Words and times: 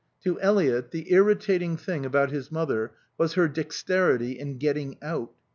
To 0.23 0.39
Eliot 0.41 0.89
the 0.89 1.13
irritating 1.13 1.77
thing 1.77 2.07
about 2.07 2.31
his 2.31 2.51
mother 2.51 2.93
was 3.19 3.33
her 3.33 3.47
dexterity 3.47 4.31
in 4.39 4.57
getting 4.57 4.97
out. 4.99 5.31